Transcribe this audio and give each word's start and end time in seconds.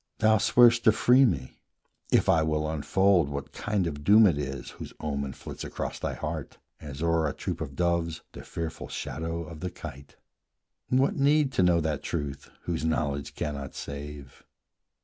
Thou 0.17 0.39
swear'st 0.39 0.83
to 0.85 0.91
free 0.91 1.25
me, 1.25 1.59
if 2.11 2.27
I 2.27 2.41
will 2.41 2.67
unfold 2.67 3.29
What 3.29 3.51
kind 3.51 3.85
of 3.85 4.03
doom 4.03 4.25
it 4.25 4.35
is 4.39 4.71
whose 4.71 4.93
omen 4.99 5.33
flits 5.33 5.63
Across 5.63 5.99
thy 5.99 6.15
heart, 6.15 6.57
as 6.79 7.03
o'er 7.03 7.27
a 7.29 7.33
troop 7.33 7.61
of 7.61 7.75
doves 7.75 8.23
The 8.31 8.41
fearful 8.43 8.87
shadow 8.89 9.43
of 9.43 9.59
the 9.59 9.69
kite. 9.69 10.15
What 10.89 11.15
need 11.17 11.51
To 11.51 11.61
know 11.61 11.79
that 11.81 12.01
truth 12.01 12.49
whose 12.63 12.83
knowledge 12.83 13.35
cannot 13.35 13.75
save? 13.75 14.41